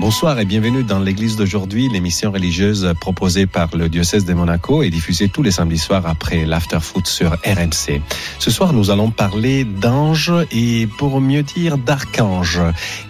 Bonsoir 0.00 0.38
et 0.38 0.44
bienvenue 0.44 0.84
dans 0.84 1.00
l'église 1.00 1.34
d'aujourd'hui, 1.34 1.88
l'émission 1.88 2.30
religieuse 2.30 2.94
proposée 3.00 3.46
par 3.46 3.76
le 3.76 3.88
diocèse 3.88 4.24
de 4.24 4.32
Monaco 4.32 4.84
et 4.84 4.90
diffusée 4.90 5.28
tous 5.28 5.42
les 5.42 5.50
samedis 5.50 5.76
soirs 5.76 6.06
après 6.06 6.46
l'afterfoot 6.46 7.04
sur 7.08 7.32
RMC. 7.32 8.00
Ce 8.38 8.50
soir, 8.52 8.72
nous 8.72 8.92
allons 8.92 9.10
parler 9.10 9.64
d'anges 9.64 10.32
et 10.52 10.86
pour 10.98 11.20
mieux 11.20 11.42
dire 11.42 11.78
d'archanges 11.78 12.60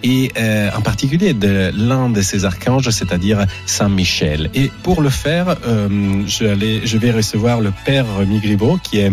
et 0.01 0.31
euh, 0.39 0.71
en 0.75 0.81
particulier 0.81 1.35
de 1.35 1.71
l'un 1.75 2.09
de 2.09 2.23
ces 2.23 2.43
archanges, 2.45 2.89
c'est-à-dire 2.89 3.45
Saint 3.67 3.89
Michel. 3.89 4.49
Et 4.55 4.71
pour 4.81 5.03
le 5.03 5.11
faire, 5.11 5.57
euh, 5.67 6.23
je 6.25 6.97
vais 6.97 7.11
recevoir 7.11 7.61
le 7.61 7.71
père 7.85 8.05
Migribo 8.27 8.79
qui 8.81 8.97
est 8.97 9.11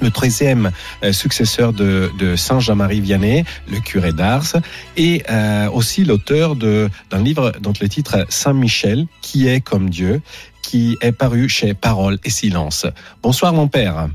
le 0.00 0.10
treizième 0.10 0.70
euh, 1.02 1.12
successeur 1.12 1.72
de, 1.72 2.10
de 2.18 2.36
Saint 2.36 2.60
Jean-Marie 2.60 3.00
Vianney, 3.00 3.44
le 3.70 3.80
curé 3.80 4.12
d'Ars, 4.12 4.56
et 4.96 5.22
euh, 5.30 5.68
aussi 5.70 6.04
l'auteur 6.04 6.56
d'un 6.56 6.88
livre 7.12 7.52
dont 7.60 7.72
le 7.80 7.88
titre 7.88 8.24
Saint 8.28 8.52
Michel, 8.52 9.06
qui 9.22 9.48
est 9.48 9.60
comme 9.60 9.90
Dieu, 9.90 10.20
qui 10.62 10.96
est 11.00 11.12
paru 11.12 11.48
chez 11.48 11.74
Parole 11.74 12.18
et 12.24 12.30
Silence. 12.30 12.86
Bonsoir 13.22 13.52
mon 13.52 13.68
père. 13.68 14.08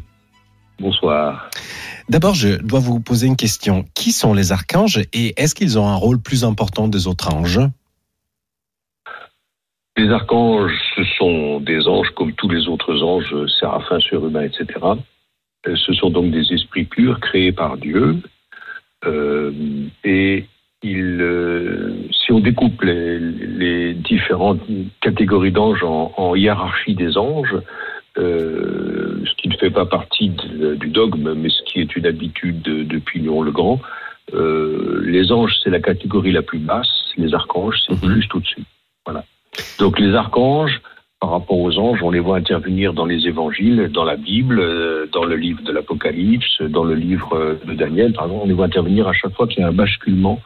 Bonsoir. 0.79 1.49
D'abord, 2.07 2.33
je 2.33 2.57
dois 2.61 2.79
vous 2.79 2.99
poser 2.99 3.27
une 3.27 3.35
question. 3.35 3.85
Qui 3.93 4.11
sont 4.11 4.33
les 4.33 4.51
archanges 4.51 4.99
et 5.13 5.39
est-ce 5.41 5.53
qu'ils 5.53 5.77
ont 5.77 5.87
un 5.87 5.95
rôle 5.95 6.19
plus 6.19 6.43
important 6.43 6.87
des 6.87 7.05
autres 7.07 7.31
anges? 7.33 7.59
Les 9.97 10.09
archanges, 10.09 10.71
ce 10.95 11.03
sont 11.17 11.59
des 11.59 11.87
anges 11.87 12.09
comme 12.15 12.33
tous 12.33 12.47
les 12.47 12.67
autres 12.67 13.03
anges, 13.03 13.35
séraphins, 13.59 13.99
surhumains, 13.99 14.43
etc. 14.43 14.65
Euh, 15.67 15.75
Ce 15.75 15.93
sont 15.93 16.09
donc 16.09 16.31
des 16.31 16.53
esprits 16.53 16.85
purs 16.85 17.19
créés 17.19 17.51
par 17.51 17.77
Dieu. 17.77 18.17
Euh, 19.05 19.51
et 20.03 20.45
ils, 20.83 21.17
euh, 21.21 21.93
si 22.11 22.31
on 22.31 22.39
découpe 22.39 22.81
les, 22.83 23.19
les 23.19 23.93
différentes 23.93 24.61
catégories 25.01 25.51
d'anges 25.51 25.83
en, 25.83 26.13
en 26.17 26.35
hiérarchie 26.35 26.95
des 26.95 27.17
anges, 27.17 27.55
euh, 28.17 29.21
ce 29.25 29.33
qui 29.35 29.49
ne 29.49 29.55
fait 29.55 29.69
pas 29.69 29.85
partie 29.85 30.29
de- 30.29 30.75
du 30.75 30.87
dogme, 30.87 31.33
mais 31.33 31.49
ce 31.49 31.61
qui 31.63 31.79
est 31.79 31.95
une 31.95 32.05
habitude 32.05 32.61
de- 32.61 32.83
depuis 32.83 33.19
Léon 33.19 33.41
le 33.41 33.51
Grand, 33.51 33.79
euh, 34.33 35.01
les 35.05 35.31
anges, 35.31 35.53
c'est 35.63 35.69
la 35.69 35.79
catégorie 35.79 36.31
la 36.31 36.41
plus 36.41 36.59
basse, 36.59 36.89
les 37.17 37.33
archanges, 37.33 37.77
c'est 37.87 38.01
Mhm. 38.03 38.15
juste 38.15 38.33
au-dessus. 38.35 38.63
Voilà. 39.05 39.23
Donc 39.79 39.99
les 39.99 40.13
archanges, 40.13 40.81
par 41.19 41.31
rapport 41.31 41.59
aux 41.59 41.77
anges, 41.77 42.01
on 42.01 42.11
les 42.11 42.19
voit 42.19 42.37
intervenir 42.37 42.93
dans 42.93 43.05
les 43.05 43.27
évangiles, 43.27 43.89
dans 43.93 44.05
la 44.05 44.15
Bible, 44.15 44.59
euh, 44.59 45.05
dans 45.11 45.25
le 45.25 45.35
livre 45.35 45.61
de 45.63 45.71
l'Apocalypse, 45.71 46.61
dans 46.61 46.85
le 46.85 46.95
livre 46.95 47.33
euh, 47.33 47.59
de 47.65 47.73
Daniel, 47.73 48.13
par 48.13 48.25
exemple, 48.25 48.41
on 48.45 48.47
les 48.47 48.53
voit 48.53 48.65
intervenir 48.65 49.07
à 49.07 49.13
chaque 49.13 49.33
fois 49.33 49.47
qu'il 49.47 49.59
y 49.59 49.63
a 49.63 49.67
un 49.67 49.73
basculement 49.73 50.39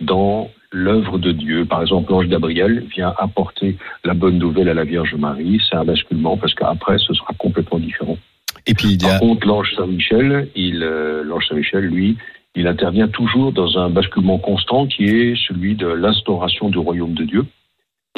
dans 0.00 0.48
l'œuvre 0.70 1.18
de 1.18 1.32
Dieu. 1.32 1.64
Par 1.64 1.82
exemple, 1.82 2.12
l'ange 2.12 2.28
Gabriel 2.28 2.84
vient 2.94 3.12
apporter 3.18 3.76
la 4.04 4.14
bonne 4.14 4.38
nouvelle 4.38 4.68
à 4.68 4.74
la 4.74 4.84
Vierge 4.84 5.14
Marie, 5.14 5.60
c'est 5.68 5.76
un 5.76 5.84
basculement 5.84 6.36
parce 6.36 6.54
qu'après, 6.54 6.98
ce 6.98 7.12
sera 7.12 7.34
complètement 7.36 7.80
différent. 7.80 8.16
Et 8.66 8.74
puis 8.74 8.92
il 8.92 9.02
y 9.02 9.06
a... 9.06 9.10
Par 9.10 9.20
contre, 9.20 9.46
l'ange 9.46 9.74
Saint-Michel, 9.76 10.48
il, 10.54 10.82
euh, 10.84 11.24
l'ange 11.24 11.48
Saint-Michel, 11.48 11.86
lui, 11.86 12.16
il 12.54 12.68
intervient 12.68 13.08
toujours 13.08 13.52
dans 13.52 13.78
un 13.78 13.90
basculement 13.90 14.38
constant 14.38 14.86
qui 14.86 15.04
est 15.04 15.34
celui 15.48 15.74
de 15.74 15.86
l'instauration 15.86 16.68
du 16.68 16.78
royaume 16.78 17.14
de 17.14 17.24
Dieu. 17.24 17.44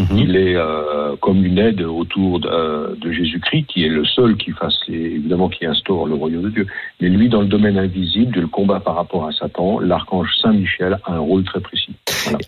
Mhm. 0.00 0.16
Il 0.16 0.36
est 0.36 0.56
euh, 0.56 1.16
comme 1.20 1.44
une 1.44 1.58
aide 1.58 1.82
autour 1.82 2.40
de, 2.40 2.48
euh, 2.48 2.94
de 2.98 3.12
Jésus-Christ, 3.12 3.66
qui 3.68 3.84
est 3.84 3.90
le 3.90 4.06
seul 4.06 4.38
qui 4.38 4.50
fasse, 4.52 4.78
les- 4.88 4.96
évidemment, 5.18 5.50
qui 5.50 5.66
instaure 5.66 6.06
le 6.06 6.14
royaume 6.14 6.44
de 6.44 6.48
Dieu. 6.48 6.66
Mais 7.00 7.10
lui, 7.10 7.28
dans 7.28 7.42
le 7.42 7.46
domaine 7.46 7.76
invisible, 7.78 8.32
du 8.32 8.46
combat 8.46 8.80
par 8.80 8.94
rapport 8.96 9.26
à 9.26 9.32
Satan, 9.32 9.80
l'archange 9.80 10.28
Saint-Michel 10.40 10.98
a 11.04 11.12
un 11.12 11.18
rôle 11.18 11.44
très 11.44 11.60
précis. 11.60 11.92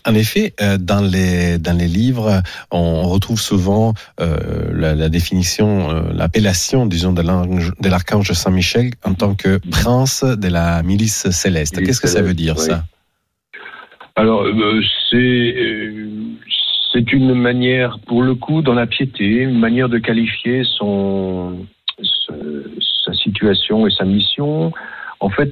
En 0.07 0.15
effet, 0.15 0.53
euh, 0.59 0.77
dans 0.79 1.01
les 1.01 1.59
dans 1.59 1.77
les 1.77 1.87
livres, 1.87 2.41
on 2.71 3.03
retrouve 3.03 3.39
souvent 3.39 3.93
la, 4.17 4.95
la 4.95 5.09
définition, 5.09 5.69
l'appellation, 6.13 6.87
disons, 6.87 7.13
de 7.13 7.21
l'archange 7.89 8.31
Saint 8.31 8.51
Michel 8.51 8.89
en 9.03 9.13
tant 9.13 9.35
que 9.35 9.59
prince 9.69 10.23
de 10.23 10.47
la 10.47 10.81
milice 10.81 11.29
céleste. 11.29 11.75
Qu'est-ce 11.83 12.01
que 12.01 12.07
ça 12.07 12.23
veut 12.23 12.33
dire 12.33 12.55
oui. 12.57 12.63
ça? 12.63 12.83
Alors, 14.15 14.45
c'est 15.09 15.55
c'est 16.95 17.11
une 17.11 17.33
manière, 17.33 17.99
pour 18.07 18.23
le 18.23 18.35
coup, 18.35 18.61
dans 18.61 18.73
la 18.73 18.87
piété, 18.87 19.25
une 19.25 19.59
manière 19.59 19.89
de 19.89 19.97
qualifier 19.97 20.63
son 20.63 21.65
sa 23.05 23.13
situation 23.13 23.85
et 23.85 23.91
sa 23.91 24.05
mission. 24.05 24.71
En 25.19 25.29
fait, 25.29 25.51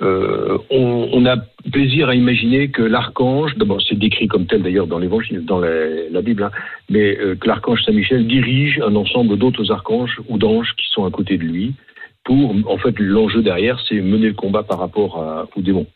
euh, 0.00 0.58
on, 0.70 1.26
a 1.26 1.36
plaisir 1.72 2.08
à 2.08 2.14
imaginer 2.14 2.70
que 2.70 2.82
l'archange, 2.82 3.54
d'abord 3.56 3.80
c'est 3.82 3.98
décrit 3.98 4.28
comme 4.28 4.46
tel 4.46 4.62
d'ailleurs 4.62 4.86
dans 4.86 4.98
l'Évangile, 4.98 5.44
dans 5.44 5.60
la, 5.60 6.22
Bible, 6.22 6.44
hein, 6.44 6.50
mais 6.88 7.16
euh, 7.18 7.34
que 7.36 7.46
l'archange 7.46 7.82
Saint 7.84 7.92
Michel 7.92 8.26
dirige 8.26 8.80
un 8.80 8.96
ensemble 8.96 9.36
d'autres 9.36 9.70
archanges 9.70 10.20
ou 10.28 10.38
d'anges 10.38 10.74
qui 10.76 10.86
sont 10.90 11.04
à 11.04 11.10
côté 11.10 11.36
de 11.36 11.44
lui. 11.44 11.74
Pour, 12.24 12.54
en 12.66 12.78
fait, 12.78 12.98
l'enjeu 12.98 13.42
derrière, 13.42 13.78
c'est 13.88 14.00
mener 14.00 14.28
le 14.28 14.34
combat 14.34 14.62
par 14.62 14.78
rapport 14.78 15.46
aux 15.54 15.62
démons. 15.62 15.86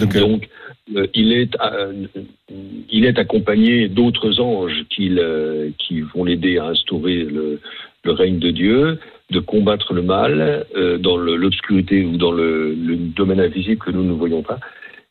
Donc, 0.00 0.16
euh, 0.16 0.20
Donc, 0.20 0.48
euh, 0.96 1.06
il, 1.14 1.32
est, 1.32 1.54
euh, 1.60 2.06
il 2.90 3.04
est 3.04 3.18
accompagné 3.18 3.88
d'autres 3.88 4.40
anges 4.40 4.84
qui, 4.90 5.10
qui 5.78 6.00
vont 6.00 6.24
l'aider 6.24 6.58
à 6.58 6.66
instaurer 6.66 7.16
le, 7.24 7.60
le 8.04 8.12
règne 8.12 8.38
de 8.38 8.50
Dieu, 8.50 8.98
de 9.30 9.38
combattre 9.40 9.92
le 9.94 10.02
mal 10.02 10.66
dans 11.00 11.16
l'obscurité 11.16 12.04
ou 12.04 12.16
dans 12.16 12.32
le, 12.32 12.74
le 12.74 12.96
domaine 12.96 13.40
invisible 13.40 13.78
que 13.84 13.90
nous 13.90 14.02
ne 14.04 14.12
voyons 14.12 14.42
pas. 14.42 14.58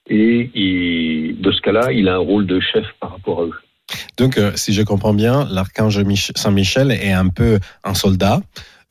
Et, 0.10 0.50
il- 0.56 1.40
de 1.40 1.52
ce 1.52 1.62
cas-là, 1.62 1.92
il 1.92 2.08
a 2.10 2.16
un 2.16 2.18
rôle 2.18 2.46
de 2.46 2.60
chef 2.60 2.86
par 3.00 3.12
rapport 3.12 3.42
à 3.42 3.46
eux. 3.46 3.54
Donc, 4.18 4.38
si 4.56 4.74
je 4.74 4.82
comprends 4.82 5.14
bien, 5.14 5.48
l'archange 5.50 6.00
Mich- 6.04 6.32
Saint-Michel 6.36 6.92
est 6.92 7.12
un 7.14 7.30
peu 7.30 7.60
un 7.84 7.94
soldat 7.94 8.42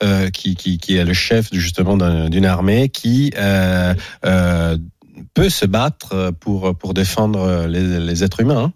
euh, 0.03 0.31
qui, 0.31 0.55
qui, 0.55 0.79
qui 0.79 0.97
est 0.97 1.05
le 1.05 1.13
chef 1.13 1.49
justement 1.53 1.97
d'un- 1.97 2.29
d'une 2.31 2.47
armée 2.47 2.89
qui 2.89 3.33
euh, 3.37 3.95
euh, 4.25 4.77
peut 5.35 5.49
se 5.49 5.67
battre 5.67 6.33
pour, 6.41 6.77
pour 6.77 6.95
défendre 6.95 7.67
les, 7.67 8.01
les 8.01 8.25
êtres 8.25 8.41
humains. 8.41 8.65
hein. 8.65 8.73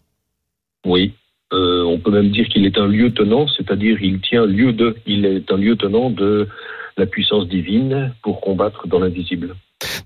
Oui. 0.85 1.13
Euh, 1.53 1.85
on 1.85 1.99
peut 1.99 2.11
même 2.11 2.31
dire 2.31 2.49
qu'il 2.49 2.65
est 2.65 2.79
un 2.79 2.87
lieutenant, 2.87 3.47
c'est-à-dire 3.47 4.03
il 4.03 4.21
tient 4.21 4.47
lieu 4.47 4.73
de, 4.73 4.97
il 5.07 5.27
est 5.27 5.53
un 5.53 5.59
lieutenant 5.59 6.09
de 6.09 6.49
la 6.97 7.05
puissance 7.07 7.47
divine 7.47 8.15
pour 8.23 8.41
combattre 8.41 8.89
dans 8.89 8.99
l'invisible. 8.99 9.55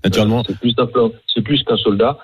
Naturellement, 0.03 0.43
c'est 0.45 1.41
plus 1.41 1.63
qu'un 1.63 1.77
soldat, 1.77 2.17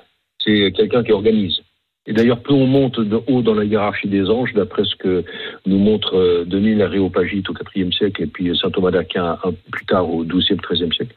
c'est 0.43 0.73
quelqu'un 0.75 1.03
qui 1.03 1.13
organise. 1.13 1.61
Et 2.05 2.11
d'ailleurs, 2.11 2.41
plus 2.41 2.53
on 2.53 2.67
monte 2.67 2.99
de 2.99 3.19
haut 3.27 3.41
dans 3.41 3.53
la 3.53 3.63
hiérarchie 3.63 4.09
des 4.09 4.29
anges, 4.29 4.53
d'après 4.53 4.83
ce 4.83 4.95
que 4.95 5.23
nous 5.65 5.77
montre 5.77 6.17
euh, 6.17 6.43
Denis 6.45 6.75
l'Aréopagite 6.75 7.49
au 7.49 7.53
IVe 7.75 7.91
siècle 7.93 8.23
et 8.23 8.27
puis 8.27 8.55
saint 8.57 8.69
Thomas 8.71 8.91
d'Aquin 8.91 9.37
plus 9.71 9.85
tard 9.85 10.09
au 10.09 10.25
XIIe, 10.25 10.57
XIIIe 10.57 10.93
siècle, 10.93 11.15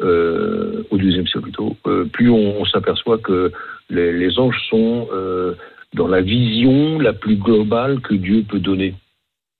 euh, 0.00 0.84
au 0.90 0.96
XIIe 0.96 1.26
siècle 1.26 1.40
plutôt, 1.40 1.76
euh, 1.88 2.04
plus 2.04 2.30
on, 2.30 2.64
s'aperçoit 2.66 3.18
que 3.18 3.50
les, 3.90 4.38
anges 4.38 4.60
sont 4.70 5.08
euh, 5.12 5.54
dans 5.94 6.06
la 6.06 6.20
vision 6.20 7.00
la 7.00 7.12
plus 7.12 7.36
globale 7.36 8.00
que 8.00 8.14
Dieu 8.14 8.44
peut 8.48 8.60
donner. 8.60 8.94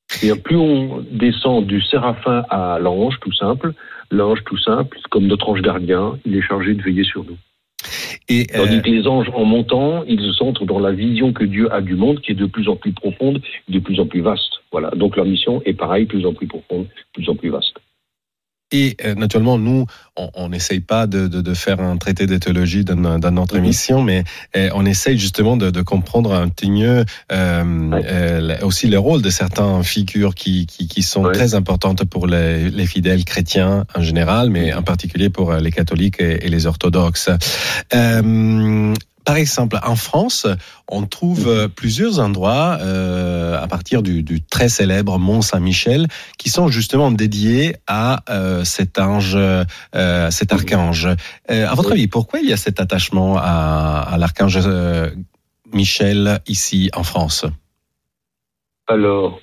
C'est-à-dire, 0.06 0.40
plus 0.42 0.56
on 0.56 1.04
descend 1.10 1.66
du 1.66 1.82
séraphin 1.82 2.44
à 2.50 2.78
l'ange, 2.78 3.18
tout 3.20 3.32
simple, 3.32 3.72
l'ange 4.12 4.44
tout 4.44 4.58
simple, 4.58 4.96
comme 5.10 5.26
notre 5.26 5.48
ange 5.48 5.60
gardien, 5.60 6.18
il 6.24 6.36
est 6.36 6.42
chargé 6.42 6.74
de 6.74 6.82
veiller 6.82 7.04
sur 7.04 7.24
nous. 7.24 7.36
Et, 8.28 8.46
euh, 8.54 8.58
Tandis 8.58 8.82
que 8.82 8.90
les 8.90 9.06
anges, 9.06 9.30
en 9.34 9.44
montant, 9.44 10.04
ils 10.06 10.30
entrent 10.40 10.66
dans 10.66 10.78
la 10.78 10.92
vision 10.92 11.32
que 11.32 11.44
Dieu 11.44 11.72
a 11.72 11.80
du 11.80 11.94
monde, 11.94 12.20
qui 12.20 12.32
est 12.32 12.34
de 12.34 12.46
plus 12.46 12.68
en 12.68 12.76
plus 12.76 12.92
profonde, 12.92 13.40
de 13.68 13.78
plus 13.78 13.98
en 14.00 14.06
plus 14.06 14.20
vaste. 14.20 14.52
Voilà. 14.70 14.90
Donc 14.90 15.16
leur 15.16 15.24
mission 15.24 15.62
est 15.64 15.72
pareil, 15.72 16.04
plus 16.04 16.26
en 16.26 16.34
plus 16.34 16.46
profonde, 16.46 16.86
plus 17.14 17.28
en 17.28 17.34
plus 17.34 17.50
vaste. 17.50 17.78
Et 18.70 18.96
euh, 19.04 19.14
naturellement, 19.14 19.56
nous, 19.58 19.86
on 20.34 20.48
n'essaye 20.50 20.80
pas 20.80 21.06
de, 21.06 21.26
de, 21.28 21.40
de 21.40 21.54
faire 21.54 21.80
un 21.80 21.96
traité 21.96 22.26
de 22.26 22.36
théologie 22.36 22.84
dans, 22.84 23.18
dans 23.18 23.30
notre 23.30 23.54
Mhm. 23.56 23.64
émission, 23.64 24.02
mais 24.02 24.24
euh, 24.56 24.68
on 24.74 24.84
essaye 24.84 25.18
justement 25.18 25.56
de, 25.56 25.70
de 25.70 25.80
comprendre 25.82 26.34
un 26.34 26.48
petit 26.48 26.70
mieux 26.70 27.04
euh, 27.32 27.90
euh, 28.04 28.56
aussi 28.62 28.88
le 28.88 28.98
rôle 28.98 29.22
de 29.22 29.30
certaines 29.30 29.82
figures 29.84 30.34
qui, 30.34 30.66
qui, 30.66 30.86
qui 30.86 31.02
sont 31.02 31.22
très 31.32 31.54
importantes 31.54 32.04
pour 32.04 32.26
les, 32.26 32.68
les 32.70 32.86
fidèles 32.86 33.24
chrétiens 33.24 33.84
en 33.94 34.02
général, 34.02 34.50
mais 34.50 34.74
en 34.74 34.82
particulier 34.82 35.30
pour 35.30 35.52
euh, 35.52 35.60
les 35.60 35.70
catholiques 35.70 36.20
et, 36.20 36.44
et 36.44 36.48
les 36.50 36.66
orthodoxes. 36.66 37.30
Par 39.28 39.36
exemple, 39.36 39.78
en 39.84 39.94
France, 39.94 40.46
on 40.88 41.04
trouve 41.04 41.48
euh, 41.48 41.68
plusieurs 41.68 42.18
endroits 42.18 42.78
euh, 42.80 43.62
à 43.62 43.68
partir 43.68 44.02
du, 44.02 44.22
du 44.22 44.42
très 44.42 44.70
célèbre 44.70 45.18
Mont 45.18 45.42
Saint-Michel 45.42 46.08
qui 46.38 46.48
sont 46.48 46.68
justement 46.68 47.10
dédiés 47.10 47.76
à 47.86 48.24
euh, 48.30 48.64
cet 48.64 48.98
ange, 48.98 49.36
euh, 49.36 50.30
cet 50.30 50.54
archange. 50.54 51.08
À 51.46 51.74
votre 51.74 51.92
avis, 51.92 52.06
pourquoi 52.06 52.40
il 52.40 52.48
y 52.48 52.54
a 52.54 52.56
cet 52.56 52.80
attachement 52.80 53.36
à, 53.36 54.06
à 54.10 54.16
l'archange 54.16 54.60
Michel 55.74 56.40
ici 56.46 56.88
en 56.94 57.02
France? 57.02 57.44
Alors, 58.86 59.40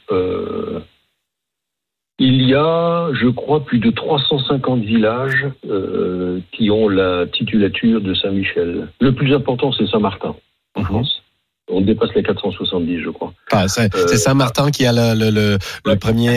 Il 2.17 2.47
y 2.47 2.53
a, 2.55 3.09
je 3.13 3.27
crois, 3.27 3.65
plus 3.65 3.79
de 3.79 3.91
350 3.91 4.81
villages 4.83 5.47
euh, 5.69 6.39
qui 6.53 6.71
ont 6.71 6.87
la 6.87 7.25
titulature 7.27 7.99
de 7.99 8.13
Saint-Michel. 8.13 8.87
Le 9.01 9.11
plus 9.13 9.33
important, 9.33 9.71
c'est 9.73 9.85
Saint-Martin, 9.87 10.33
en. 10.77 10.83
France. 10.85 11.21
On 11.69 11.81
dépasse 11.81 12.13
les 12.15 12.23
470, 12.23 12.99
je 13.01 13.09
crois. 13.09 13.33
Ah, 13.51 13.67
c'est 13.67 13.93
Euh, 13.95 14.07
c'est 14.07 14.17
Saint-Martin 14.17 14.69
qui 14.71 14.85
a 14.85 14.93
le, 14.93 15.19
le, 15.19 15.29
le, 15.31 15.57
le 15.85 15.91
Ouais. 15.91 15.97
premier, 15.97 16.29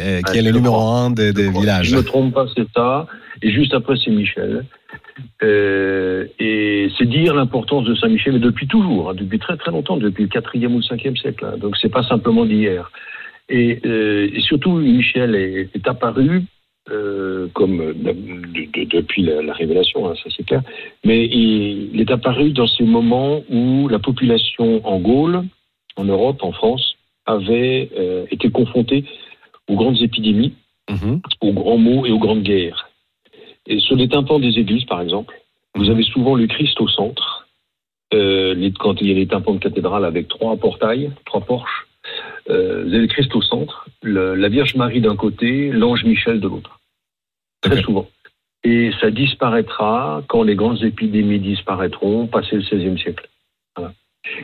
euh, 0.00 0.20
qui 0.22 0.38
est 0.38 0.42
le 0.42 0.50
numéro 0.52 0.76
crois. 0.76 1.00
un 1.00 1.10
des, 1.10 1.32
des 1.32 1.46
Je 1.46 1.50
villages. 1.50 1.86
Je 1.86 1.96
ne 1.96 2.00
me 2.00 2.04
trompe 2.06 2.32
pas, 2.34 2.46
c'est 2.54 2.66
ça. 2.76 3.06
Et 3.42 3.50
juste 3.50 3.72
après, 3.74 3.94
c'est 4.04 4.10
Michel. 4.12 4.64
Euh, 5.42 6.26
et 6.38 6.88
c'est 6.98 7.06
dire 7.06 7.34
l'importance 7.34 7.84
de 7.84 7.94
Saint-Michel, 7.94 8.34
mais 8.34 8.38
depuis 8.38 8.66
toujours, 8.68 9.10
hein, 9.10 9.14
depuis 9.16 9.38
très 9.38 9.56
très 9.56 9.70
longtemps, 9.72 9.96
depuis 9.96 10.24
le 10.24 10.28
4e 10.28 10.66
ou 10.72 10.76
le 10.78 10.82
5e 10.82 11.16
siècle. 11.18 11.44
hein. 11.46 11.56
Donc 11.58 11.76
c'est 11.80 11.88
pas 11.88 12.02
simplement 12.04 12.44
d'hier. 12.44 12.92
Et, 13.50 13.80
euh, 13.84 14.30
et 14.32 14.40
surtout, 14.40 14.72
Michel 14.72 15.34
est, 15.34 15.68
est 15.74 15.86
apparu 15.88 16.42
euh, 16.90 17.48
comme 17.52 17.78
de- 17.92 18.12
de- 18.12 18.84
depuis 18.84 19.22
la, 19.22 19.42
la 19.42 19.52
révélation, 19.52 20.08
hein, 20.08 20.14
ça 20.22 20.30
c'est 20.34 20.44
clair. 20.46 20.62
Mais 21.04 21.26
il, 21.26 21.90
il 21.94 22.00
est 22.00 22.10
apparu 22.10 22.52
dans 22.52 22.66
ces 22.66 22.84
moments 22.84 23.42
où 23.50 23.86
la 23.88 23.98
population 23.98 24.80
en 24.86 24.98
Gaule, 24.98 25.42
en 25.96 26.04
Europe, 26.04 26.42
en 26.42 26.52
France, 26.52 26.96
avait 27.26 27.90
euh, 27.98 28.24
été 28.30 28.50
confrontée 28.50 29.04
aux 29.68 29.76
grandes 29.76 30.00
épidémies 30.00 30.54
Mhm. 30.90 31.20
aux 31.42 31.52
grands 31.52 31.78
mots 31.78 32.04
et 32.04 32.10
aux 32.10 32.18
grandes 32.18 32.42
guerres. 32.42 32.88
Et 33.68 33.78
sur 33.78 33.94
les 33.94 34.08
tympans 34.08 34.40
des 34.40 34.58
églises, 34.58 34.84
par 34.86 35.00
exemple, 35.00 35.32
vous 35.76 35.88
avez 35.88 36.02
souvent 36.02 36.34
le 36.34 36.48
Christ 36.48 36.80
au 36.80 36.88
centre. 36.88 37.46
Euh, 38.12 38.54
les- 38.54 38.72
quand 38.72 39.00
il 39.00 39.06
y 39.06 39.12
a 39.12 39.14
les 39.14 39.28
tympans 39.28 39.54
de 39.54 39.60
cathédrale 39.60 40.04
avec 40.04 40.26
trois 40.26 40.56
portails, 40.56 41.12
trois 41.26 41.42
porches, 41.42 41.86
euh, 42.48 42.82
vous 42.84 42.88
avez 42.90 43.00
le 43.02 43.06
Christ 43.06 43.34
au 43.34 43.42
centre, 43.42 43.86
le- 44.02 44.34
la 44.34 44.48
Vierge 44.48 44.74
Marie 44.76 45.00
d'un 45.00 45.16
côté, 45.16 45.70
l'ange 45.70 46.04
Michel 46.04 46.40
de 46.40 46.48
l'autre. 46.48 46.80
Très 47.62 47.82
souvent. 47.82 48.08
Et 48.64 48.90
ça 49.00 49.10
disparaîtra 49.10 50.22
quand 50.28 50.42
les 50.42 50.54
grandes 50.54 50.82
épidémies 50.82 51.38
disparaîtront, 51.38 52.26
passé 52.26 52.56
le 52.56 52.62
XVIe 52.62 52.98
siècle. 53.00 53.28
Voilà. 53.76 53.92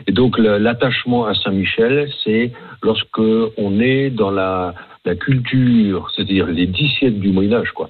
Et 0.07 0.11
donc 0.11 0.37
l'attachement 0.39 1.25
à 1.25 1.35
Saint-Michel, 1.35 2.09
c'est 2.23 2.51
lorsque 2.81 3.19
on 3.57 3.79
est 3.79 4.09
dans 4.09 4.31
la, 4.31 4.73
la 5.05 5.15
culture, 5.15 6.09
c'est-à-dire 6.15 6.47
les 6.47 6.65
dix 6.65 6.89
siècles 6.97 7.19
du 7.19 7.29
Moyen 7.29 7.53
Âge, 7.53 7.71
quoi, 7.71 7.89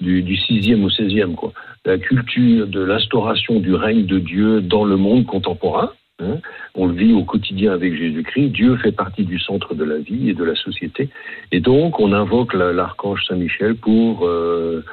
du, 0.00 0.22
du 0.22 0.34
6e 0.36 0.82
au 0.84 0.88
16e, 0.90 1.34
quoi, 1.34 1.52
la 1.84 1.96
culture 1.98 2.66
de 2.66 2.80
l'instauration 2.80 3.60
du 3.60 3.74
règne 3.74 4.04
de 4.04 4.18
Dieu 4.18 4.60
dans 4.60 4.84
le 4.84 4.96
monde 4.96 5.26
contemporain. 5.26 5.92
Hein. 6.20 6.38
on 6.74 6.86
le 6.86 6.94
vit 6.94 7.12
au 7.12 7.24
quotidien 7.24 7.72
avec 7.72 7.94
Jésus-Christ. 7.96 8.48
Dieu 8.50 8.76
fait 8.76 8.92
partie 8.92 9.24
du 9.24 9.38
centre 9.38 9.74
de 9.74 9.84
la 9.84 9.98
vie 9.98 10.30
et 10.30 10.34
de 10.34 10.44
la 10.44 10.54
société. 10.54 11.08
Et 11.52 11.60
donc, 11.60 12.00
on 12.00 12.12
invoque 12.12 12.54
la- 12.54 12.72
l'archange 12.72 13.24
Saint-Michel 13.26 13.74
pour 13.76 14.26
euh, 14.26 14.84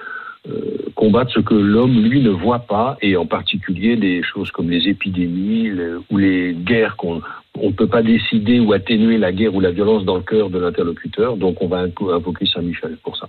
euh, 0.48 0.78
combattre 0.96 1.32
ce 1.32 1.40
que 1.40 1.56
l'homme, 1.56 2.04
lui, 2.04 2.22
ne 2.22 2.30
voit 2.30 2.60
pas, 2.60 2.98
et 3.02 3.18
en 3.18 3.26
particulier 3.26 3.96
des 3.96 4.22
choses 4.24 4.52
comme 4.52 4.70
les 4.70 4.88
épidémies 4.88 5.72
ou 6.12 6.18
les 6.18 6.54
guerres 6.54 6.96
qu'on 6.98 7.22
on 7.58 7.70
ne 7.70 7.74
peut 7.74 7.88
pas 7.88 8.04
décider 8.04 8.60
ou 8.60 8.74
atténuer 8.74 9.18
la 9.18 9.32
guerre 9.32 9.56
ou 9.56 9.62
la 9.62 9.72
violence 9.72 10.04
dans 10.04 10.18
le 10.18 10.24
cœur 10.24 10.50
de 10.50 10.60
l'interlocuteur. 10.60 11.38
Donc, 11.38 11.62
on 11.62 11.68
va 11.68 11.88
invo- 11.88 12.14
invoquer 12.14 12.46
Saint-Michel 12.46 12.98
pour 13.02 13.16
ça. 13.18 13.28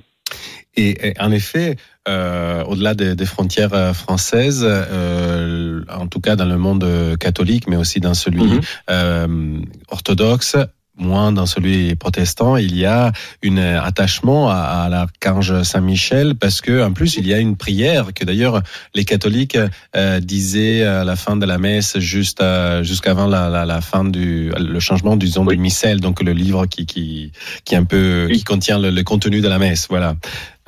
Et, 0.77 1.09
et 1.09 1.15
en 1.21 1.31
effet, 1.33 1.77
euh, 2.09 2.63
au-delà 2.65 2.95
des, 2.95 3.15
des 3.17 3.27
frontières 3.27 3.73
euh, 3.75 3.93
françaises, 3.93 4.65
euh, 4.69 5.83
en 5.91 6.07
tout 6.07 6.21
cas 6.21 6.37
dans 6.37 6.45
le 6.45 6.59
monde 6.59 6.85
euh, 6.85 7.17
catholique, 7.17 7.67
mais 7.69 7.77
aussi 7.77 8.01
dans 8.01 8.15
celui 8.15 8.61
euh, 8.91 9.59
orthodoxe, 9.89 10.57
moins 10.99 11.31
dans 11.31 11.45
celui 11.45 11.95
protestant, 11.95 12.57
il 12.57 12.75
y 12.75 12.87
a 12.87 13.13
un 13.45 13.57
attachement 13.59 14.49
à, 14.49 14.55
à 14.57 14.89
l'archange 14.89 15.63
Saint-Michel 15.63 16.37
parce 16.37 16.63
que 16.63 16.83
en 16.83 16.93
plus 16.95 17.17
il 17.19 17.27
y 17.27 17.35
a 17.35 17.39
une 17.39 17.55
prière 17.57 18.15
que 18.15 18.25
d'ailleurs 18.25 18.63
les 18.95 19.05
catholiques 19.05 19.59
euh, 19.95 20.21
disaient 20.21 20.85
à 20.85 21.05
la 21.05 21.17
fin 21.17 21.37
de 21.37 21.45
la 21.45 21.59
messe 21.59 21.99
juste 21.99 22.43
jusqu'avant 22.83 23.27
la, 23.27 23.51
la, 23.51 23.67
la 23.67 23.81
fin 23.83 24.05
du 24.05 24.51
le 24.59 24.81
changement 24.81 25.17
du 25.17 25.27
Oui. 25.37 25.57
du 25.57 25.61
missel, 25.61 26.01
donc 26.01 26.23
le 26.23 26.33
livre 26.33 26.65
qui 26.67 26.87
qui 26.87 27.31
qui 27.65 27.77
un 27.77 27.85
peu 27.85 28.27
Oui. 28.31 28.39
qui 28.39 28.45
contient 28.45 28.79
le, 28.79 28.89
le 28.91 29.03
contenu 29.03 29.41
de 29.43 29.49
la 29.49 29.59
messe, 29.59 29.89
voilà. 29.91 30.15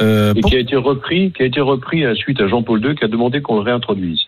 Euh, 0.00 0.32
Et 0.34 0.40
pour- 0.40 0.50
qui 0.50 0.56
a 0.56 0.60
été 0.60 0.76
repris, 0.76 1.32
qui 1.32 1.42
a 1.42 1.46
été 1.46 1.60
repris 1.60 2.04
euh, 2.04 2.14
suite 2.14 2.40
à 2.40 2.46
Jean-Paul 2.46 2.84
II 2.84 2.94
qui 2.94 3.04
a 3.04 3.08
demandé 3.08 3.42
qu'on 3.42 3.56
le 3.56 3.62
réintroduise. 3.62 4.20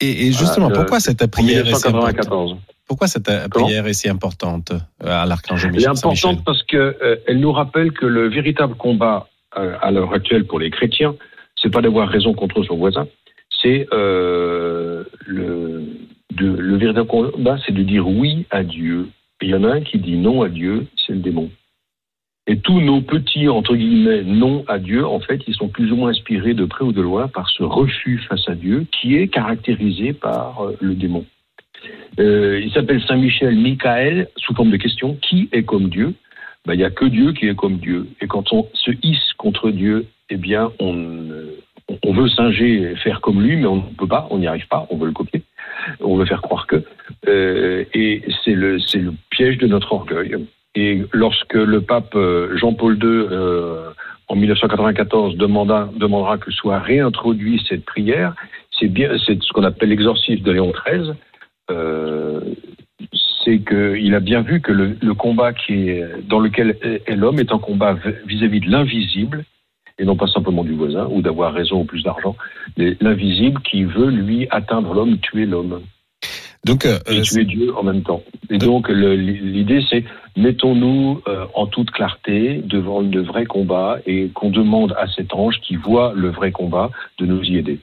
et, 0.00 0.26
et 0.28 0.32
justement, 0.32 0.70
pourquoi 0.70 1.00
cette 1.00 1.22
En 1.22 1.28
prière 1.28 1.66
est 1.66 1.74
si 1.74 1.88
importante? 1.88 2.16
1994. 2.16 2.56
Pourquoi 2.86 3.06
cette 3.06 3.28
euh, 3.28 3.48
prière 3.48 3.86
est 3.86 3.92
si 3.92 4.08
importante 4.08 4.72
euh, 4.72 4.76
à 5.06 5.26
l'archange 5.26 5.64
Elle 5.64 5.70
est 5.70 5.76
Michel 5.76 5.90
importante 5.90 6.44
parce 6.44 6.62
que 6.64 6.76
euh, 6.76 7.16
elle 7.26 7.40
nous 7.40 7.52
rappelle 7.52 7.92
que 7.92 8.06
le 8.06 8.28
véritable 8.28 8.74
combat 8.74 9.28
euh, 9.56 9.76
à 9.80 9.90
l'heure 9.90 10.12
actuelle 10.12 10.46
pour 10.46 10.58
les 10.58 10.70
chrétiens, 10.70 11.14
c'est 11.60 11.70
pas 11.70 11.80
d'avoir 11.82 12.08
raison 12.08 12.32
contre 12.34 12.62
son 12.64 12.76
voisin, 12.76 13.06
c'est 13.62 13.86
euh, 13.92 15.04
le, 15.26 16.76
véritable 16.76 17.06
combat, 17.06 17.58
c'est 17.64 17.72
de 17.72 17.82
dire 17.82 18.08
oui 18.08 18.46
à 18.50 18.62
Dieu. 18.62 19.08
Et 19.40 19.46
il 19.46 19.50
y 19.50 19.54
en 19.54 19.64
a 19.64 19.74
un 19.74 19.80
qui 19.80 19.98
dit 19.98 20.16
non 20.16 20.42
à 20.42 20.48
Dieu, 20.48 20.86
c'est 21.06 21.12
le 21.12 21.20
démon. 21.20 21.50
Et 22.48 22.58
tous 22.58 22.80
nos 22.80 23.00
petits, 23.00 23.48
entre 23.48 23.76
guillemets, 23.76 24.22
non 24.22 24.64
à 24.66 24.78
Dieu, 24.78 25.06
en 25.06 25.20
fait, 25.20 25.40
ils 25.46 25.54
sont 25.54 25.68
plus 25.68 25.92
ou 25.92 25.96
moins 25.96 26.10
inspirés 26.10 26.54
de 26.54 26.64
près 26.64 26.84
ou 26.84 26.92
de 26.92 27.00
loin 27.00 27.28
par 27.28 27.48
ce 27.50 27.62
refus 27.62 28.18
face 28.28 28.48
à 28.48 28.54
Dieu 28.54 28.86
qui 28.90 29.16
est 29.16 29.28
caractérisé 29.28 30.12
par 30.12 30.64
euh, 30.64 30.76
le 30.80 30.94
démon. 30.94 31.24
Euh, 32.18 32.60
il 32.62 32.72
s'appelle 32.72 33.00
Saint 33.02 33.16
Michel 33.16 33.56
Michael, 33.56 34.28
sous 34.36 34.54
forme 34.54 34.70
de 34.70 34.76
question, 34.76 35.16
qui 35.22 35.48
est 35.52 35.62
comme 35.62 35.88
Dieu? 35.88 36.14
Ben, 36.66 36.74
Il 36.74 36.78
n'y 36.78 36.84
a 36.84 36.90
que 36.90 37.04
Dieu 37.04 37.32
qui 37.32 37.46
est 37.46 37.54
comme 37.54 37.78
Dieu. 37.78 38.08
Et 38.20 38.26
quand 38.26 38.52
on 38.52 38.68
se 38.74 38.90
hisse 39.02 39.32
contre 39.38 39.70
Dieu, 39.70 40.06
eh 40.28 40.36
bien, 40.36 40.72
on, 40.80 40.96
euh, 40.96 41.58
on 42.04 42.12
veut 42.12 42.28
singer 42.28 42.90
et 42.90 42.96
faire 42.96 43.20
comme 43.20 43.40
lui, 43.40 43.56
mais 43.56 43.66
on 43.66 43.76
ne 43.76 43.94
peut 43.96 44.06
pas, 44.06 44.26
on 44.30 44.38
n'y 44.38 44.46
arrive 44.46 44.66
pas, 44.68 44.86
on 44.90 44.96
veut 44.96 45.06
le 45.06 45.12
copier, 45.12 45.42
on 46.00 46.16
veut 46.16 46.26
faire 46.26 46.42
croire 46.42 46.66
que. 46.66 46.82
Euh, 47.28 47.84
et 47.94 48.22
c'est 48.44 48.54
le, 48.54 48.80
c'est 48.80 48.98
le 48.98 49.14
piège 49.30 49.58
de 49.58 49.66
notre 49.66 49.92
orgueil. 49.92 50.36
Et 50.74 51.02
lorsque 51.12 51.54
le 51.54 51.82
pape 51.82 52.14
euh, 52.14 52.56
Jean-Paul 52.56 52.94
II, 52.94 53.00
euh, 53.04 53.90
en 54.28 54.36
1994, 54.36 55.36
demanda, 55.36 55.90
demandera 55.96 56.38
que 56.38 56.50
soit 56.50 56.78
réintroduit 56.78 57.62
cette 57.68 57.84
prière, 57.84 58.34
c'est 58.78 58.88
bien, 58.88 59.10
c'est 59.26 59.42
ce 59.42 59.52
qu'on 59.52 59.64
appelle 59.64 59.90
l'exorcisme 59.90 60.42
de 60.42 60.52
Léon 60.52 60.72
XIII. 60.86 61.12
Euh, 61.70 62.40
c'est 63.44 63.58
qu'il 63.58 64.14
a 64.14 64.20
bien 64.20 64.40
vu 64.40 64.60
que 64.60 64.72
le, 64.72 64.96
le 65.02 65.14
combat 65.14 65.52
qui 65.52 65.90
est, 65.90 66.06
dans 66.26 66.38
lequel 66.38 66.78
est, 66.82 67.14
l'homme 67.14 67.40
est 67.40 67.52
un 67.52 67.58
combat 67.58 67.96
vis-à-vis 68.26 68.60
de 68.60 68.70
l'invisible, 68.70 69.44
et 69.98 70.04
non 70.04 70.16
pas 70.16 70.26
simplement 70.26 70.64
du 70.64 70.72
voisin, 70.72 71.06
ou 71.10 71.20
d'avoir 71.20 71.52
raison 71.52 71.80
ou 71.80 71.84
plus 71.84 72.02
d'argent, 72.02 72.36
l'invisible 72.76 73.60
qui 73.62 73.84
veut, 73.84 74.10
lui, 74.10 74.46
atteindre 74.50 74.94
l'homme, 74.94 75.18
tuer 75.18 75.44
l'homme, 75.44 75.82
Donc, 76.64 76.86
euh, 76.86 76.98
et 77.10 77.22
tuer 77.22 77.44
Dieu 77.44 77.74
en 77.76 77.82
même 77.82 78.02
temps. 78.02 78.22
Et 78.50 78.58
donc, 78.58 78.88
le- 78.88 79.16
l'idée, 79.16 79.82
c'est 79.90 80.04
mettons-nous 80.36 81.20
euh, 81.26 81.44
en 81.54 81.66
toute 81.66 81.90
clarté 81.90 82.62
devant 82.64 83.00
le 83.00 83.22
vrai 83.22 83.44
combat 83.46 83.98
et 84.06 84.30
qu'on 84.34 84.50
demande 84.50 84.92
à 84.98 85.06
cet 85.14 85.34
ange 85.34 85.56
qui 85.66 85.76
voit 85.76 86.12
le 86.14 86.30
vrai 86.30 86.52
combat 86.52 86.90
de 87.18 87.26
nous 87.26 87.42
y 87.42 87.56
aider. 87.56 87.80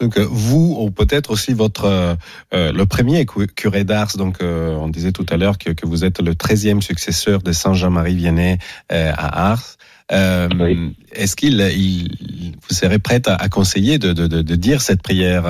Donc 0.00 0.16
euh, 0.16 0.24
vous, 0.30 0.76
ou 0.80 0.90
peut-être 0.90 1.30
aussi 1.32 1.52
votre 1.52 1.84
euh, 1.84 2.14
euh, 2.54 2.72
le 2.72 2.86
premier 2.86 3.26
cu- 3.26 3.48
curé 3.48 3.82
d'Ars. 3.84 4.16
Donc 4.16 4.40
euh, 4.40 4.74
on 4.76 4.88
disait 4.88 5.12
tout 5.12 5.26
à 5.28 5.36
l'heure 5.36 5.58
que, 5.58 5.70
que 5.70 5.84
vous 5.86 6.04
êtes 6.04 6.20
le 6.22 6.32
13e 6.34 6.80
successeur 6.80 7.42
de 7.42 7.50
Saint 7.52 7.74
Jean-Marie 7.74 8.14
Vianney 8.14 8.58
euh, 8.92 9.12
à 9.16 9.50
Ars. 9.50 9.76
Euh, 10.12 10.48
Oui. 10.58 10.94
Est-ce 11.12 11.34
qu'il 11.36 11.60
il, 11.76 12.52
vous 12.68 12.74
serez 12.74 12.98
prête 13.00 13.26
à, 13.28 13.34
à 13.34 13.48
conseiller 13.48 13.98
de, 13.98 14.12
de, 14.12 14.26
de, 14.28 14.42
de 14.42 14.54
dire 14.54 14.80
cette 14.80 15.02
prière 15.02 15.44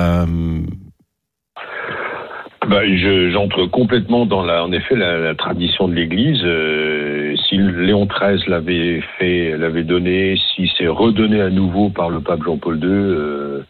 je- 2.69 3.29
J'entre 3.31 3.65
complètement 3.65 4.25
dans 4.25 4.43
la, 4.43 4.63
en 4.63 4.71
effet 4.71 4.95
la, 4.95 5.33
tradition 5.35 5.87
de 5.87 5.93
l'Église. 5.95 6.41
Euh, 6.43 7.35
si 7.47 7.57
Léon 7.57 8.05
XIII 8.05 8.47
l'avait 8.47 9.01
fait, 9.17 9.57
l'avait 9.57 9.83
donné, 9.83 10.35
si 10.55 10.71
c'est 10.77 10.87
redonné 10.87 11.41
à 11.41 11.49
nouveau 11.49 11.89
par 11.89 12.09
le 12.09 12.19
pape 12.19 12.43
Jean-Paul 12.43 12.77
II, 12.77 12.85
euh, 12.85 13.61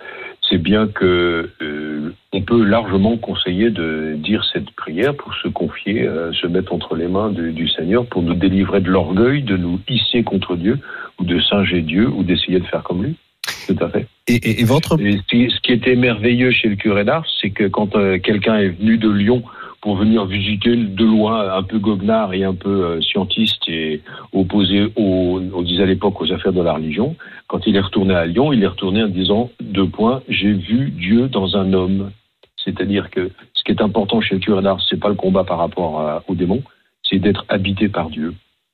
c'est 0.50 0.58
bien 0.58 0.88
que 0.88 1.50
euh, 1.62 2.14
on 2.34 2.42
peut 2.42 2.64
largement 2.64 3.18
conseiller 3.18 3.70
de 3.70 4.16
dire 4.16 4.44
cette 4.52 4.72
prière 4.72 5.16
pour 5.16 5.34
se 5.36 5.48
confier, 5.48 6.08
euh, 6.08 6.34
se 6.34 6.48
mettre 6.48 6.74
entre 6.74 6.96
les 6.96 7.08
mains 7.08 7.30
du 7.30 7.68
Seigneur 7.70 8.06
pour 8.06 8.24
nous 8.24 8.34
délivrer 8.34 8.82
de 8.82 8.90
l'orgueil, 8.90 9.44
de 9.44 9.58
nous 9.58 9.80
hisser 9.88 10.24
contre 10.24 10.56
Dieu 10.56 10.80
ou 11.20 11.24
de 11.24 11.40
singer 11.40 11.82
Dieu 11.82 12.08
ou 12.08 12.24
d'essayer 12.24 12.60
de 12.60 12.66
faire 12.66 12.84
comme 12.84 13.04
lui. 13.04 13.16
Tout 13.76 13.84
à 13.86 13.90
fait. 13.90 14.08
et, 14.28 14.36
et, 14.36 14.62
et 14.62 14.64
votre 14.64 15.00
Et 15.00 15.18
ce 15.18 15.60
qui- 15.62 15.72
était 15.72 15.96
merveilleux 15.96 16.50
chez 16.52 16.70
le 16.70 16.76
curé 16.76 17.04
d'Ars, 17.04 17.26
c'est 17.40 17.52
que 17.52 17.68
quand 17.68 17.96
euh, 17.96 18.18
quelqu'un 18.18 18.58
est 18.58 18.70
venu 18.70 18.98
de 18.98 19.10
Lyon 19.10 19.44
pour 19.82 19.96
venir 19.96 20.26
visiter 20.26 20.76
de 20.76 21.06
loin, 21.06 21.56
un 21.56 21.62
peu 21.64 21.78
goguenard 21.78 22.34
et 22.34 22.44
un 22.44 22.56
peu 22.56 22.84
euh, 22.84 23.02
scientiste 23.02 23.62
et 23.70 24.02
opposé, 24.34 24.88
aux, 24.96 25.40
on 25.54 25.62
disait 25.62 25.84
à 25.84 25.86
l'époque, 25.86 26.20
aux 26.20 26.32
affaires 26.34 26.52
de 26.54 26.62
la 26.64 26.74
religion, 26.74 27.16
quand 27.48 27.66
il 27.68 27.76
est 27.76 27.80
retourné 27.80 28.16
à 28.16 28.26
Lyon, 28.26 28.52
il 28.52 28.64
est 28.64 28.68
retourné 28.68 29.04
en 29.04 29.08
disant, 29.08 29.52
deux 29.62 29.88
points, 29.88 30.22
j'ai 30.28 30.52
vu 30.54 30.90
Dieu 30.90 31.28
dans 31.28 31.56
un 31.56 31.72
homme. 31.74 32.12
C'est-à-dire 32.66 33.10
que 33.12 33.30
ce 33.54 33.64
qui 33.64 33.72
est 33.72 33.82
important 33.82 34.20
chez 34.20 34.36
le 34.36 34.42
curé 34.42 34.62
d'Ars, 34.64 34.82
c'est 34.90 35.00
pas 35.00 35.10
le 35.10 35.16
combat 35.16 35.44
par 35.44 35.60
rapport 35.60 36.02
à- 36.02 36.24
au 36.28 36.34
démon, 36.34 36.64
c'est 37.04 37.20
d'être 37.20 37.46
habité 37.50 37.88
par 37.88 38.10
Dieu. 38.10 38.34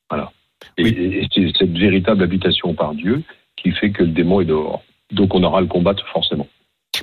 Voilà. 0.10 0.32
Et, 0.78 0.88
et 0.88 1.28
c'est 1.34 1.52
cette 1.58 1.78
véritable 1.78 2.24
habitation 2.24 2.74
par 2.74 2.94
Dieu 2.96 3.22
qui 3.58 3.72
fait 3.72 3.92
que 3.92 4.04
le 4.04 4.10
démon 4.10 4.42
est 4.42 4.46
dehors. 4.46 4.84
Donc 5.12 5.34
on 5.36 5.44
aura 5.44 5.60
à 5.60 5.62
le 5.62 5.68
combattre 5.68 6.04
forcément. 6.12 6.48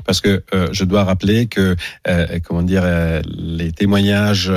Parce 0.06 0.22
que 0.22 0.42
euh, 0.54 0.68
je 0.72 0.84
dois 0.84 1.04
rappeler 1.04 1.48
que 1.48 1.76
euh, 2.08 2.26
comment 2.42 2.62
dire 2.62 2.80
euh, 2.82 3.20
les 3.26 3.72
témoignages 3.72 4.50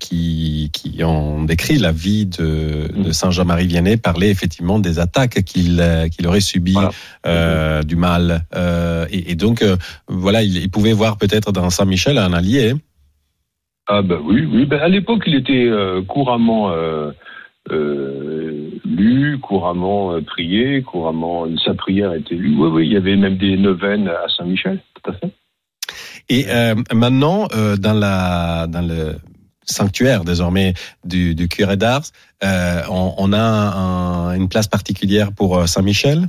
qui, 0.00 0.70
qui 0.72 1.04
ont 1.04 1.44
décrit 1.44 1.76
la 1.76 1.92
vie 1.92 2.24
de, 2.24 2.88
de 2.96 3.12
Saint 3.12 3.30
Jean-Marie 3.30 3.66
Vianney 3.66 3.98
parlaient 3.98 4.30
effectivement 4.30 4.78
des 4.78 4.98
attaques 4.98 5.42
qu'il 5.44 5.84
qu'il 6.10 6.26
aurait 6.26 6.40
subies, 6.40 6.72
Voilà. 6.72 6.92
euh, 7.26 7.82
du 7.82 7.96
mal, 7.96 8.46
et, 9.10 9.32
et 9.32 9.34
donc 9.34 9.62
voilà, 10.08 10.42
il, 10.42 10.56
il 10.56 10.70
pouvait 10.70 10.94
voir 10.94 11.18
peut-être 11.18 11.52
dans 11.52 11.68
Saint 11.68 11.84
Michel 11.84 12.16
un 12.16 12.32
allié. 12.32 12.72
Ah 13.86 14.00
ben 14.00 14.18
oui, 14.24 14.48
oui. 14.50 14.64
Ben 14.64 14.80
à 14.80 14.88
l'époque, 14.88 15.24
il 15.26 15.34
était 15.34 15.70
couramment 16.08 16.72
couramment 19.48 20.12
euh, 20.12 20.20
prié, 20.22 20.82
couramment 20.82 21.46
sa 21.64 21.74
prière 21.74 22.12
était 22.14 22.34
lue. 22.34 22.54
Oui, 22.56 22.68
oui, 22.74 22.86
il 22.86 22.92
y 22.92 22.96
avait 22.96 23.16
même 23.16 23.36
des 23.36 23.56
neuvaines 23.56 24.08
à 24.08 24.26
Saint-Michel, 24.36 24.80
tout 24.94 25.10
à 25.10 25.14
fait. 25.14 25.30
Et 26.28 26.46
euh, 26.48 26.74
maintenant, 26.92 27.46
euh, 27.54 27.76
dans 27.76 27.92
la 27.92 28.66
dans 28.66 28.86
le 28.86 29.16
sanctuaire 29.66 30.24
désormais 30.24 30.74
du, 31.04 31.34
du 31.34 31.48
curé 31.48 31.76
d'Ars, 31.76 32.06
euh, 32.42 32.82
on, 32.90 33.14
on 33.18 33.32
a 33.32 33.38
un- 33.40 34.34
une 34.34 34.48
place 34.48 34.68
particulière 34.68 35.28
pour 35.32 35.50
euh, 35.58 35.66
Saint 35.66 35.82
Michel. 35.82 36.20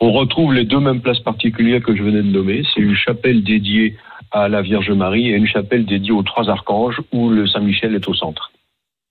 On 0.00 0.12
retrouve 0.12 0.52
les 0.52 0.64
deux 0.64 0.80
mêmes 0.80 1.00
places 1.00 1.20
particulières 1.20 1.82
que 1.82 1.94
je 1.96 2.02
venais 2.02 2.22
de 2.22 2.30
nommer. 2.38 2.62
C'est 2.74 2.80
une 2.80 2.96
chapelle 2.96 3.44
dédiée 3.44 3.96
à 4.32 4.48
la 4.48 4.60
Vierge 4.62 4.90
Marie 4.90 5.28
et 5.28 5.36
une 5.36 5.46
chapelle 5.46 5.84
dédiée 5.86 6.12
aux 6.12 6.22
trois 6.24 6.48
archanges 6.50 7.00
où 7.12 7.30
le 7.30 7.46
Saint-Michel 7.46 7.94
est 7.94 8.08
au 8.08 8.14
centre. 8.14 8.50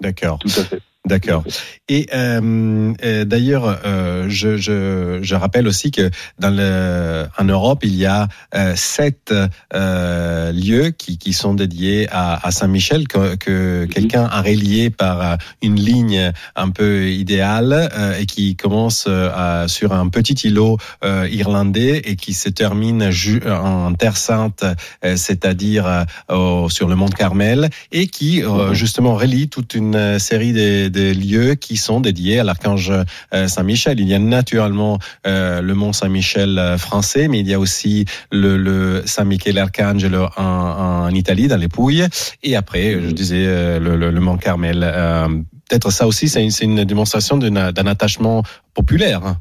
D'accord, 0.01 0.39
Tout 0.39 0.49
à 0.59 0.63
fait. 0.63 0.81
D'accord. 1.07 1.43
Et 1.89 2.07
euh, 2.13 2.93
euh, 3.03 3.25
d'ailleurs, 3.25 3.79
euh, 3.85 4.25
je, 4.29 4.55
je, 4.57 5.19
je 5.21 5.35
rappelle 5.35 5.67
aussi 5.67 5.91
que 5.91 6.09
dans 6.39 6.49
le, 6.55 7.25
en 7.37 7.43
Europe, 7.43 7.79
il 7.83 7.95
y 7.95 8.05
a 8.05 8.27
euh, 8.55 8.73
sept 8.75 9.33
euh, 9.73 10.51
lieux 10.51 10.91
qui, 10.91 11.17
qui 11.17 11.33
sont 11.33 11.53
dédiés 11.53 12.07
à, 12.11 12.45
à 12.45 12.51
Saint-Michel 12.51 13.07
que, 13.07 13.35
que 13.35 13.85
quelqu'un 13.85 14.25
a 14.25 14.41
relié 14.41 14.89
par 14.89 15.37
une 15.61 15.75
ligne 15.79 16.31
un 16.55 16.69
peu 16.69 17.09
idéale 17.09 17.89
euh, 17.93 18.17
et 18.19 18.25
qui 18.25 18.55
commence 18.55 19.05
euh, 19.07 19.29
à- 19.33 19.67
sur 19.67 19.93
un 19.93 20.07
petit 20.07 20.33
îlot 20.47 20.77
euh, 21.03 21.27
irlandais 21.31 22.01
et 22.05 22.15
qui 22.15 22.33
se 22.33 22.47
termine 22.49 23.09
ju- 23.09 23.41
en 23.49 23.93
Terre 23.93 24.17
Sainte, 24.17 24.63
euh, 25.03 25.15
c'est-à-dire 25.17 26.05
euh, 26.29 26.69
sur 26.69 26.87
le 26.87 26.95
mont 26.95 27.09
Carmel, 27.09 27.69
et 27.91 28.07
qui 28.07 28.43
euh, 28.43 28.69
Mhm. 28.69 28.73
justement 28.73 29.15
relie 29.15 29.49
toute 29.49 29.73
une 29.73 30.19
série 30.19 30.53
de, 30.53 30.87
de 30.91 31.11
lieux 31.13 31.55
qui 31.55 31.77
sont 31.77 31.99
dédiés 32.01 32.39
à 32.39 32.43
l'archange 32.43 32.91
euh, 32.91 33.47
Saint-Michel. 33.47 33.99
Il 33.99 34.07
y 34.07 34.13
a 34.13 34.19
naturellement 34.19 34.99
euh, 35.25 35.61
le 35.61 35.73
mont 35.73 35.93
Saint-Michel 35.93 36.59
euh, 36.59 36.77
français, 36.77 37.27
mais 37.27 37.39
il 37.39 37.47
y 37.47 37.53
a 37.53 37.59
aussi 37.59 38.05
le, 38.31 38.57
le 38.57 39.01
Saint-Michel 39.05 39.57
Arcangelo 39.57 40.27
en, 40.37 40.43
en 40.43 41.09
Italie, 41.09 41.47
dans 41.47 41.57
les 41.57 41.69
Pouilles, 41.69 42.05
et 42.43 42.55
après, 42.55 42.91
je 42.93 43.07
Mhm. 43.07 43.13
disais, 43.13 43.43
euh, 43.47 43.79
le, 43.79 43.95
le, 43.95 44.11
le 44.11 44.19
mont 44.19 44.37
Carmel. 44.37 44.81
Euh, 44.83 45.27
Peut-être 45.69 45.89
ça 45.89 46.05
aussi, 46.05 46.27
c'est 46.27 46.43
une, 46.43 46.51
une 46.79 46.83
démonstration 46.83 47.37
d'un 47.37 47.55
attachement 47.87 48.43
populaire. 48.73 49.21
hein. 49.25 49.37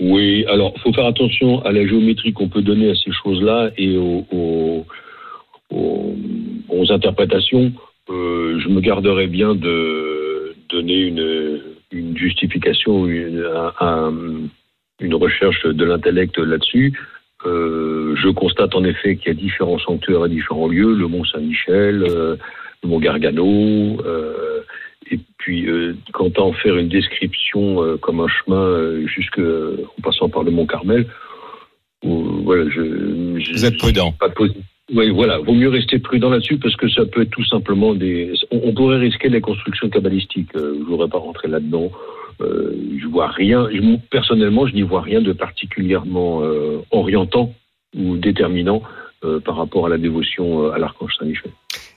Oui, 0.00 0.46
alors 0.46 0.72
faut 0.82 0.94
faire 0.94 1.04
attention 1.06 1.62
à 1.66 1.72
la 1.72 1.86
géométrie 1.86 2.32
qu'on 2.32 2.48
peut 2.48 2.62
donner 2.62 2.90
à 2.90 2.94
ces 2.94 3.12
choses-là 3.22 3.68
et 3.76 3.98
aux, 3.98 4.26
aux, 4.32 4.86
aux- 5.70 6.14
aux 6.70 6.90
interprétations. 6.90 7.70
Je 8.08 8.68
me 8.68 8.80
garderai 8.80 9.26
bien 9.26 9.54
de 9.54 10.21
donner 10.72 11.00
une, 11.02 11.60
une 11.92 12.16
justification, 12.16 13.06
une, 13.06 13.44
un- 13.44 13.72
un- 13.80 14.48
une 15.00 15.14
recherche 15.14 15.64
de 15.66 15.84
l'intellect 15.84 16.38
là-dessus. 16.38 16.98
Euh, 17.44 18.14
je 18.16 18.28
constate 18.28 18.74
en 18.74 18.84
effet 18.84 19.16
qu'il 19.16 19.28
y 19.28 19.30
a 19.30 19.34
différents 19.34 19.78
sanctuaires 19.78 20.22
à 20.22 20.28
différents 20.28 20.68
lieux, 20.68 20.94
le 20.94 21.08
Mont 21.08 21.24
Saint-Michel, 21.24 22.04
euh, 22.08 22.36
le 22.82 22.88
Mont 22.88 23.00
Gargano, 23.00 24.00
euh, 24.06 24.60
et 25.10 25.18
puis, 25.38 25.66
quant 26.12 26.30
à 26.36 26.40
en 26.40 26.52
faire 26.52 26.76
une 26.78 26.88
description 26.88 27.98
comme 27.98 28.20
un 28.20 28.28
chemin 28.28 29.04
jusque 29.06 29.38
en 29.40 30.00
passant 30.02 30.28
par 30.30 30.42
le 30.44 30.52
Mont 30.52 30.64
Carmel, 30.66 31.06
voilà, 32.02 32.64
je, 32.70 33.38
je- 33.38 33.52
Vous 33.52 33.64
êtes 33.64 33.76
prudent. 33.78 34.12
Pas 34.18 34.28
de 34.28 34.34
oui, 34.94 35.10
voilà, 35.10 35.38
vaut 35.38 35.54
mieux 35.54 35.70
rester 35.70 35.98
prudent 35.98 36.28
là-dessus 36.28 36.58
parce 36.58 36.76
que 36.76 36.88
ça 36.88 37.06
peut 37.06 37.22
être 37.22 37.30
tout 37.30 37.44
simplement 37.44 37.94
des. 37.94 38.32
On, 38.50 38.72
pourrait 38.74 38.98
risquer 38.98 39.30
les 39.30 39.40
constructions 39.40 39.88
cabalistiques. 39.88 40.54
Euh, 40.54 40.76
je 40.78 40.84
voudrais 40.84 41.08
pas 41.08 41.18
rentrer 41.18 41.48
là-dedans. 41.48 41.90
Euh, 42.42 42.74
je 43.00 43.06
vois 43.06 43.28
rien. 43.28 43.68
personnellement, 44.10 44.66
je 44.66 44.74
n'y 44.74 44.82
vois 44.82 45.00
rien 45.00 45.22
de 45.22 45.32
particulièrement 45.32 46.42
euh, 46.42 46.78
orientant 46.90 47.54
ou 47.96 48.16
déterminant 48.16 48.82
euh, 49.24 49.40
par 49.40 49.56
rapport 49.56 49.86
à 49.86 49.88
la 49.88 49.98
dévotion 49.98 50.64
euh, 50.64 50.72
à 50.72 50.78
l'archange 50.78 51.14
Saint-Michel. 51.18 51.52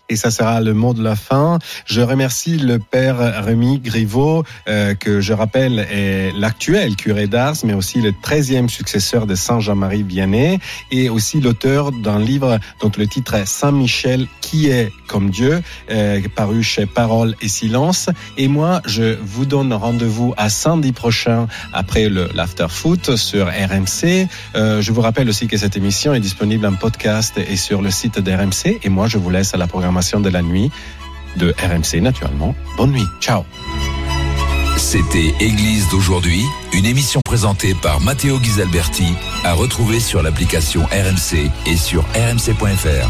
Et 0.09 0.15
ça 0.15 0.29
sera 0.29 0.61
le 0.61 0.73
mot 0.73 0.93
de 0.93 1.03
la 1.03 1.15
fin. 1.15 1.59
Je 1.85 2.01
remercie 2.01 2.57
le 2.57 2.77
père 2.79 3.17
Rémi 3.43 3.79
Griveau, 3.79 4.43
euh, 4.67 4.93
que 4.93 5.19
je 5.19 5.33
rappelle 5.33 5.79
est 5.91 6.31
l'actuel 6.37 6.95
curé 6.95 7.27
d'Ars, 7.27 7.55
mais 7.63 7.73
aussi 7.73 8.01
le 8.01 8.11
13e 8.11 8.67
successeur 8.67 9.25
de 9.25 9.35
Saint 9.35 9.59
Jean-Marie 9.59 10.03
Vianney, 10.03 10.59
et 10.91 11.09
aussi 11.09 11.41
l'auteur 11.41 11.91
d'un 11.91 12.19
livre 12.19 12.59
dont 12.81 12.91
le 12.97 13.07
titre 13.07 13.33
est 13.33 13.47
Saint 13.47 13.71
Michel, 13.71 14.27
qui 14.41 14.69
est 14.69 14.91
comme 15.07 15.29
Dieu, 15.29 15.61
euh, 15.89 16.21
paru 16.35 16.61
chez 16.61 16.85
Parole 16.85 17.35
et 17.41 17.47
Silence. 17.47 18.09
Et 18.37 18.47
moi, 18.47 18.81
je 18.85 19.17
vous 19.21 19.45
donne 19.45 19.73
rendez-vous 19.73 20.33
à 20.37 20.49
samedi 20.49 20.91
prochain 20.91 21.47
après 21.73 22.09
le 22.09 22.29
l'after 22.35 22.67
foot 22.69 23.15
sur 23.15 23.47
RMC. 23.47 24.27
Euh, 24.55 24.81
je 24.81 24.91
vous 24.91 25.01
rappelle 25.01 25.29
aussi 25.29 25.47
que 25.47 25.57
cette 25.57 25.77
émission 25.77 26.13
est 26.13 26.19
disponible 26.19 26.65
en 26.65 26.73
podcast 26.73 27.37
et 27.37 27.55
sur 27.55 27.81
le 27.81 27.91
site 27.91 28.19
d'RMC. 28.19 28.79
Et 28.83 28.89
moi, 28.89 29.07
je 29.07 29.17
vous 29.17 29.29
laisse 29.29 29.53
à 29.53 29.57
la 29.57 29.67
de 29.95 30.29
la 30.29 30.41
nuit 30.41 30.71
de 31.37 31.53
RMC, 31.57 32.01
naturellement. 32.01 32.55
Bonne 32.77 32.91
nuit. 32.91 33.07
Ciao. 33.21 33.43
C'était 34.77 35.33
Église 35.39 35.87
d'aujourd'hui, 35.89 36.43
une 36.73 36.85
émission 36.85 37.21
présentée 37.25 37.73
par 37.81 38.01
Matteo 38.01 38.37
Ghisalberti, 38.39 39.07
à 39.43 39.53
retrouver 39.53 39.99
sur 39.99 40.21
l'application 40.21 40.81
RMC 40.83 41.49
et 41.65 41.77
sur 41.77 42.03
rmc.fr. 42.13 43.09